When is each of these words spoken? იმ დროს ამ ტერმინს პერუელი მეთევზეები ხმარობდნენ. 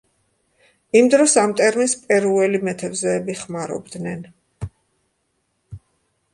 იმ 1.01 1.09
დროს 1.13 1.35
ამ 1.41 1.53
ტერმინს 1.59 1.93
პერუელი 2.07 2.63
მეთევზეები 2.69 3.37
ხმარობდნენ. 3.45 4.27